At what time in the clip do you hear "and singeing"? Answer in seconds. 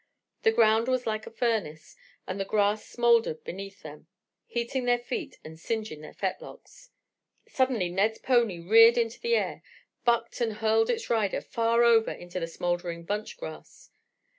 5.43-6.01